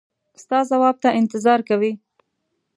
[0.41, 1.91] ستا ځواب ته انتظار کوي.